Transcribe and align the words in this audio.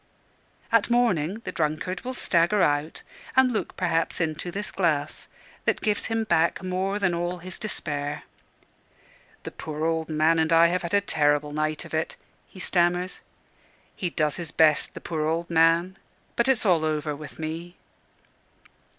At 0.71 0.89
morning, 0.89 1.43
the 1.45 1.51
drunkard 1.51 2.01
will 2.01 2.15
stagger 2.15 2.63
out, 2.63 3.03
and 3.35 3.53
look 3.53 3.77
perhaps 3.77 4.19
into 4.19 4.49
this 4.49 4.71
glass, 4.71 5.27
that 5.65 5.79
gives 5.79 6.05
him 6.05 6.23
back 6.23 6.63
more 6.63 6.97
than 6.97 7.13
all 7.13 7.37
his 7.37 7.59
despair. 7.59 8.23
"The 9.43 9.51
poor 9.51 9.85
old 9.85 10.09
man 10.09 10.39
and 10.39 10.51
I 10.51 10.65
have 10.69 10.81
had 10.81 10.95
a 10.95 11.01
terrible 11.01 11.51
night 11.51 11.85
of 11.85 11.93
it," 11.93 12.15
he 12.47 12.59
stammers; 12.59 13.21
"he 13.95 14.09
does 14.09 14.37
his 14.37 14.49
best 14.49 14.95
the 14.95 15.01
poor 15.01 15.27
old 15.27 15.51
man! 15.51 15.97
but 16.35 16.47
it's 16.47 16.65
all 16.65 16.83
over 16.83 17.15
with 17.15 17.37
me." 17.37 17.75